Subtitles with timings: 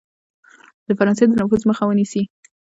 [0.87, 2.21] د فرانسې د نفوذ مخه ونیسي.